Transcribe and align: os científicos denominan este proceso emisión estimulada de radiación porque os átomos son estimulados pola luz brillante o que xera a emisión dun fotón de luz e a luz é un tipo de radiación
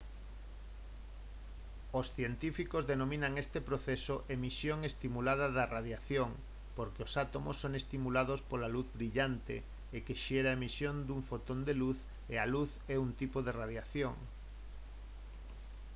os 1.99 2.07
científicos 2.17 2.87
denominan 2.91 3.33
este 3.43 3.59
proceso 3.69 4.15
emisión 4.35 4.79
estimulada 4.91 5.45
de 5.57 5.63
radiación 5.75 6.29
porque 6.77 7.01
os 7.07 7.13
átomos 7.25 7.59
son 7.61 7.73
estimulados 7.81 8.39
pola 8.49 8.69
luz 8.75 8.87
brillante 8.97 9.55
o 9.97 9.99
que 10.05 10.19
xera 10.23 10.49
a 10.51 10.57
emisión 10.59 10.95
dun 11.07 11.21
fotón 11.29 11.59
de 11.67 11.73
luz 11.81 11.97
e 12.33 12.35
a 12.43 12.49
luz 12.53 12.71
é 12.95 12.95
un 13.05 13.11
tipo 13.21 13.37
de 13.45 13.51
radiación 13.61 14.15